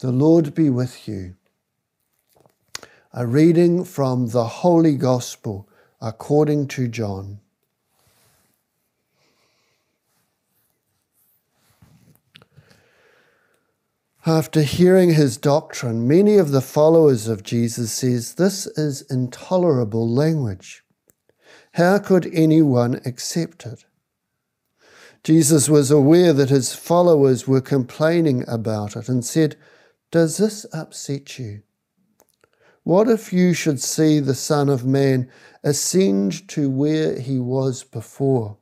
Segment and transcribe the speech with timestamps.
[0.00, 1.34] The Lord be with you.
[3.12, 5.68] A reading from the Holy Gospel
[6.00, 7.40] according to John.
[14.24, 20.82] After hearing his doctrine, many of the followers of Jesus says this is intolerable language.
[21.72, 23.84] How could anyone accept it?
[25.22, 29.56] Jesus was aware that his followers were complaining about it and said,
[30.10, 31.62] Does this upset you?
[32.82, 35.30] What if you should see the Son of Man
[35.62, 38.56] ascend to where he was before?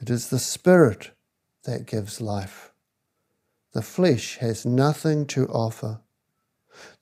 [0.00, 1.12] It is the Spirit
[1.64, 2.72] that gives life.
[3.72, 6.00] The flesh has nothing to offer.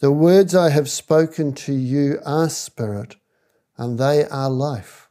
[0.01, 3.16] The words I have spoken to you are spirit,
[3.79, 5.09] and they are life.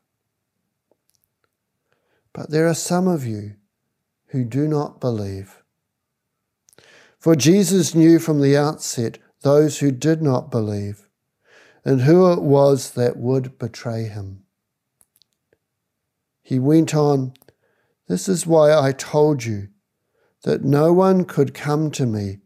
[2.33, 3.55] But there are some of you
[4.27, 5.63] who do not believe.
[7.25, 11.09] For Jesus knew from the outset those who did not believe
[11.83, 14.43] and who it was that would betray him.
[16.43, 17.33] He went on,
[18.07, 19.69] This is why I told you
[20.43, 22.41] that no one could come to me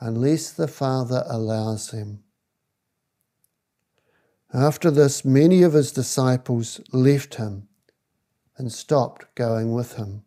[0.00, 2.22] unless the Father allows him.
[4.50, 7.68] After this, many of his disciples left him
[8.56, 10.22] and stopped going with him.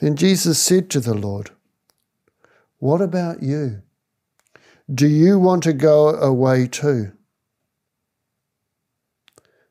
[0.00, 1.50] Then Jesus said to the Lord,
[2.78, 3.82] What about you?
[4.92, 7.12] Do you want to go away too?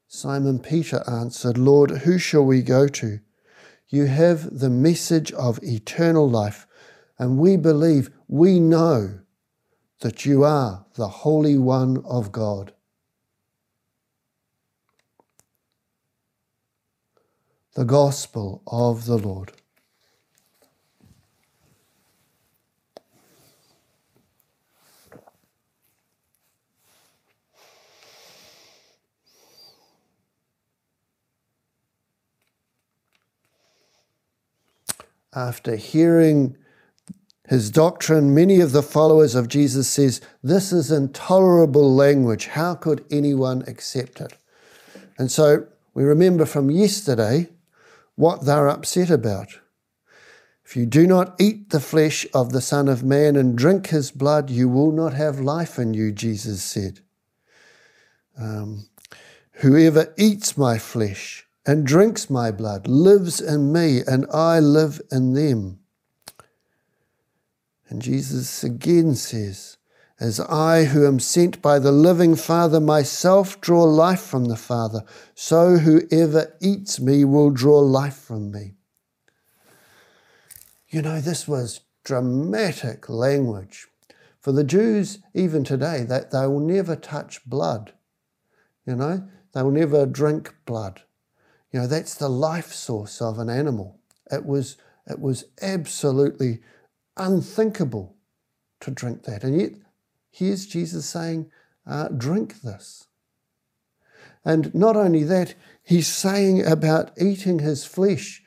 [0.07, 3.19] Simon Peter answered, Lord, who shall we go to?
[3.89, 6.67] You have the message of eternal life,
[7.17, 9.19] and we believe, we know
[10.01, 12.73] that you are the Holy One of God.
[17.73, 19.58] The Gospel of the Lord.
[35.47, 36.57] After hearing
[37.47, 42.47] his doctrine, many of the followers of Jesus says, this is intolerable language.
[42.47, 44.33] How could anyone accept it?
[45.17, 47.49] And so we remember from yesterday
[48.15, 49.59] what they're upset about.
[50.63, 54.11] If you do not eat the flesh of the Son of Man and drink his
[54.11, 56.99] blood, you will not have life in you, Jesus said.
[58.37, 58.89] Um,
[59.59, 65.35] Whoever eats my flesh and drinks my blood lives in me, and I live in
[65.35, 65.77] them.
[67.87, 69.77] And Jesus again says,
[70.19, 75.03] As I, who am sent by the living Father, myself draw life from the Father,
[75.35, 78.73] so whoever eats me will draw life from me.
[80.87, 83.85] You know, this was dramatic language.
[84.39, 87.93] For the Jews, even today, that they, they will never touch blood.
[88.87, 91.03] You know, they will never drink blood.
[91.71, 93.99] You know, that's the life source of an animal.
[94.31, 96.59] It was, it was absolutely
[97.17, 98.15] unthinkable
[98.79, 99.43] to drink that.
[99.43, 99.71] And yet,
[100.31, 101.51] here's Jesus saying,
[101.85, 103.07] uh, drink this.
[104.45, 105.53] And not only that,
[105.83, 108.41] he's saying about eating his flesh.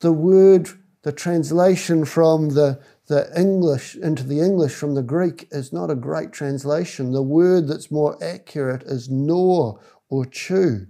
[0.00, 0.68] The word,
[1.02, 5.96] the translation from the, the English into the English from the Greek is not a
[5.96, 7.12] great translation.
[7.12, 10.86] The word that's more accurate is gnaw or chew.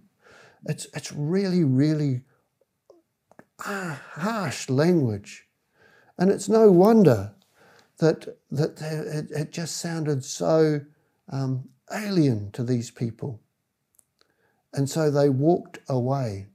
[0.68, 2.20] It's, it's really, really
[3.58, 5.46] harsh language.
[6.18, 7.32] And it's no wonder
[7.98, 10.82] that, that it, it just sounded so
[11.30, 13.40] um, alien to these people.
[14.74, 16.48] And so they walked away.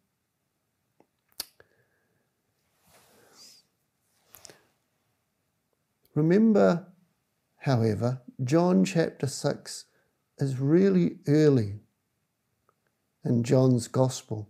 [6.13, 6.85] Remember,
[7.57, 9.85] however, John chapter 6
[10.37, 11.79] is really early
[13.23, 14.49] in John's Gospel.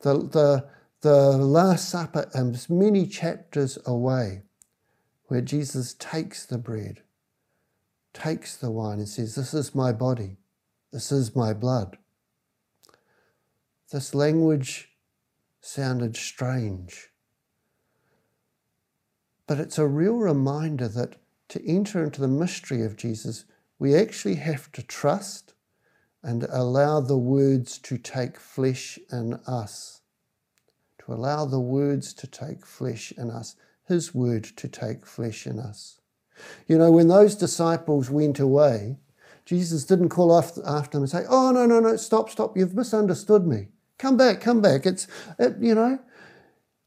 [0.00, 0.68] The, the,
[1.02, 4.42] the Last Supper is many chapters away
[5.26, 7.02] where Jesus takes the bread,
[8.12, 10.38] takes the wine, and says, This is my body,
[10.92, 11.98] this is my blood.
[13.92, 14.90] This language
[15.60, 17.10] sounded strange.
[19.46, 21.16] But it's a real reminder that
[21.48, 23.44] to enter into the mystery of Jesus,
[23.78, 25.54] we actually have to trust
[26.22, 30.02] and allow the words to take flesh in us.
[31.04, 33.56] To allow the words to take flesh in us,
[33.88, 36.00] His word to take flesh in us.
[36.68, 38.98] You know, when those disciples went away,
[39.44, 43.46] Jesus didn't call after them and say, Oh, no, no, no, stop, stop, you've misunderstood
[43.46, 43.68] me.
[43.98, 44.86] Come back, come back.
[44.86, 45.06] It's,
[45.38, 45.98] it, you know,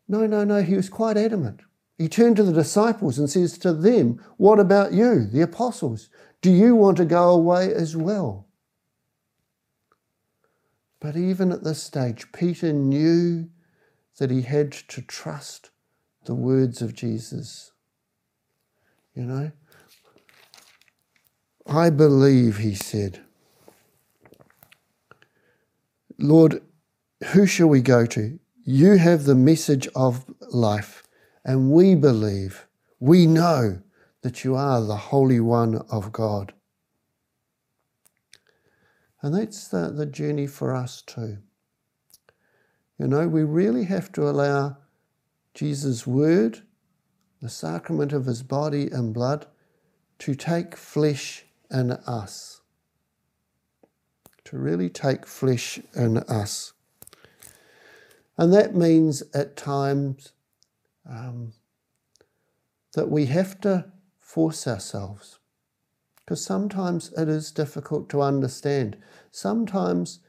[0.07, 1.61] No, no, no, he was quite adamant.
[1.97, 6.09] He turned to the disciples and says to them, What about you, the apostles?
[6.41, 8.47] Do you want to go away as well?
[11.03, 13.49] But even at this stage, Peter knew
[14.19, 15.69] that he had to trust
[16.23, 17.73] the words of Jesus.
[19.13, 19.51] You know?
[21.67, 23.19] I believe, he said.
[26.17, 26.61] Lord,
[27.33, 28.39] who shall we go to?
[28.63, 30.23] You have the message of
[30.53, 31.03] life,
[31.43, 32.65] and we believe,
[33.01, 33.81] we know
[34.21, 36.53] that you are the Holy One of God.
[39.23, 41.37] And that's the, the journey for us too.
[42.99, 44.77] You know, we really have to allow
[45.53, 46.61] Jesus' word,
[47.41, 49.47] the sacrament of his body and blood,
[50.19, 52.61] to take flesh in us.
[54.45, 56.73] To really take flesh in us.
[58.37, 60.33] And that means at times
[61.09, 61.53] um,
[62.93, 63.85] that we have to
[64.19, 65.39] force ourselves.
[66.25, 68.97] Because sometimes it is difficult to understand.
[69.31, 70.19] Sometimes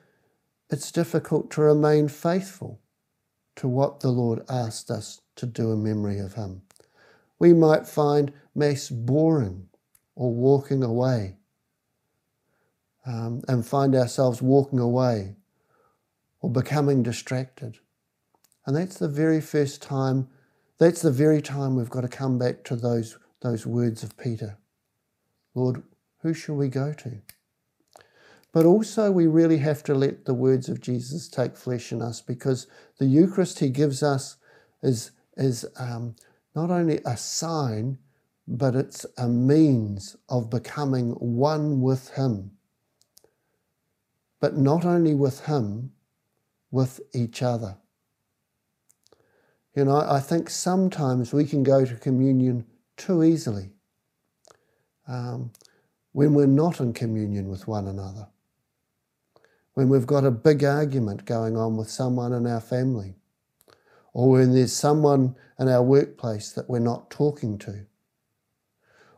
[0.71, 2.81] it's difficult to remain faithful
[3.57, 6.63] to what the Lord asked us to do in memory of Him.
[7.39, 9.69] We might find Mass boring
[10.17, 11.37] or walking away
[13.07, 15.37] um, and find ourselves walking away
[16.41, 17.79] or becoming distracted.
[18.67, 20.29] And that's the very first time,
[20.79, 24.59] that's the very time we've got to come back to those, those words of Peter.
[25.55, 25.83] Lord,
[26.23, 27.21] who shall we go to?
[28.53, 32.21] But also, we really have to let the words of Jesus take flesh in us
[32.21, 32.69] because
[32.99, 34.37] the Eucharist he gives us
[34.83, 36.15] is, is um,
[36.55, 37.99] not only a sign,
[38.47, 42.53] but it's a means of becoming one with Him.
[44.41, 45.93] But not only with Him,
[46.71, 47.79] with each other.
[49.75, 52.67] You know, I think sometimes we can go to communion
[52.97, 53.74] too easily
[55.07, 55.51] um,
[56.13, 58.29] when we're not in communion with one another
[59.75, 63.15] when we've got a big argument going on with someone in our family,
[64.13, 67.85] or when there's someone in our workplace that we're not talking to,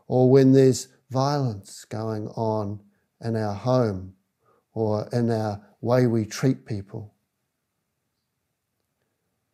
[0.07, 2.81] or when there's violence going on
[3.21, 4.13] in our home
[4.73, 7.13] or in our way we treat people.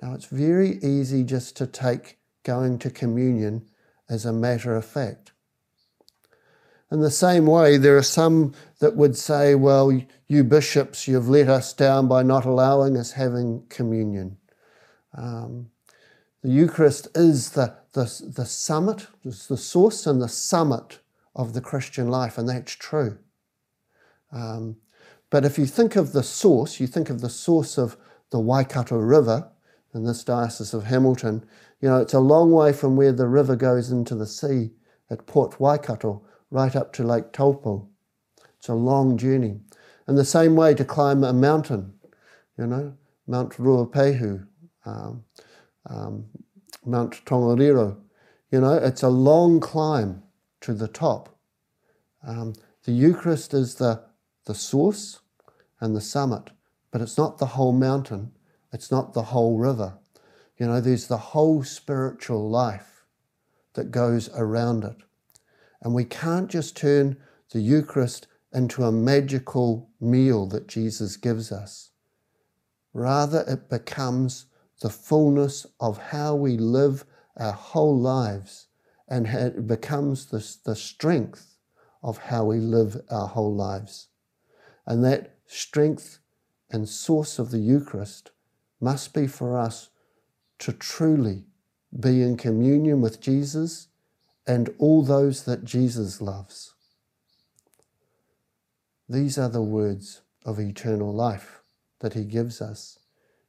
[0.01, 3.69] Now, it's very easy just to take going to communion
[4.09, 5.32] as a matter of fact.
[6.93, 9.91] In the same way, there are some that would say, well,
[10.27, 14.37] you bishops, you've let us down by not allowing us having communion.
[15.17, 15.71] Um,
[16.43, 18.03] the Eucharist is the, the,
[18.37, 20.99] the summit, it's the source and the summit
[21.35, 23.17] of the Christian life, and that's true.
[24.31, 24.75] Um,
[25.31, 27.97] but if you think of the source, you think of the source of
[28.29, 29.49] the Waikato River
[29.95, 31.43] in this diocese of Hamilton,
[31.81, 34.69] you know, it's a long way from where the river goes into the sea
[35.09, 36.23] at Port Waikato
[36.53, 37.87] right up to Lake Taupo.
[38.59, 39.59] It's a long journey.
[40.05, 41.93] And the same way to climb a mountain,
[42.59, 42.93] you know,
[43.25, 44.45] Mount Ruapehu,
[44.85, 45.23] um,
[45.89, 46.25] um,
[46.85, 47.97] Mount Tongariro.
[48.51, 50.21] You know, it's a long climb
[50.61, 51.35] to the top.
[52.25, 52.53] Um,
[52.83, 54.03] the Eucharist is the,
[54.45, 55.21] the source
[55.79, 56.51] and the summit,
[56.91, 58.31] but it's not the whole mountain,
[58.71, 59.97] it's not the whole river.
[60.59, 63.05] You know, there's the whole spiritual life
[63.73, 64.97] that goes around it.
[65.83, 67.17] And we can't just turn
[67.51, 71.91] the Eucharist into a magical meal that Jesus gives us.
[72.93, 74.45] Rather, it becomes
[74.81, 77.05] the fullness of how we live
[77.37, 78.67] our whole lives,
[79.09, 81.57] and it becomes the, the strength
[82.01, 84.07] of how we live our whole lives.
[84.85, 86.19] And that strength
[86.69, 88.31] and source of the Eucharist
[88.79, 89.89] must be for us
[90.59, 91.45] to truly
[91.99, 93.87] be in communion with Jesus
[94.45, 96.73] and all those that Jesus loves.
[99.07, 101.61] These are the words of eternal life
[101.99, 102.99] that he gives us.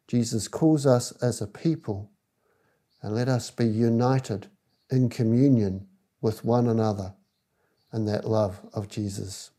[0.07, 2.11] Jesus calls us as a people,
[3.03, 4.49] and let us be united
[4.91, 5.87] in communion
[6.21, 7.15] with one another
[7.93, 9.51] and that love of Jesus.